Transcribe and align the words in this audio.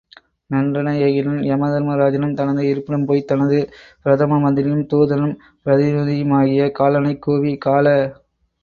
நன்றென 0.49 0.93
ஏகினன் 1.01 1.43
யமதருமராஜனும், 1.47 2.33
தனது 2.33 2.63
இருப்பிடம் 2.67 3.05
போய்த் 3.05 3.29
தனது 3.29 3.59
பிரதம 4.05 4.41
மந்திரியும் 4.41 4.89
தூதனும் 4.91 5.35
பிரதிநிதியுமாகிய 5.63 6.71
காலனைக் 6.81 7.23
கூவி 7.23 7.55
கால! 7.61 7.87